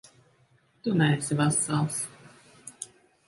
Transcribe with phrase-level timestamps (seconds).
[0.81, 1.99] Tu neesi vesels.